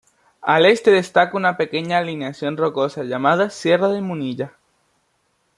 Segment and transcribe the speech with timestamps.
[0.41, 4.53] Al este destaca una pequeña alineación rocosa llamada "Sierra de Munilla".